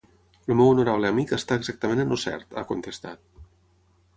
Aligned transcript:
“El 0.45 0.55
meu 0.61 0.69
honorable 0.69 1.11
amic 1.13 1.33
està 1.37 1.57
exactament 1.61 2.01
en 2.05 2.15
el 2.17 2.21
cert”, 2.25 2.57
ha 2.57 2.65
contestat. 2.73 3.25